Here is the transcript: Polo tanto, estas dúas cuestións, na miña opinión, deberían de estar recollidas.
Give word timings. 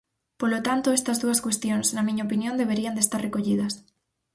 Polo 0.41 0.59
tanto, 0.67 0.87
estas 0.99 1.17
dúas 1.23 1.39
cuestións, 1.45 1.87
na 1.95 2.05
miña 2.07 2.25
opinión, 2.27 2.59
deberían 2.61 2.95
de 2.95 3.03
estar 3.05 3.21
recollidas. 3.27 3.73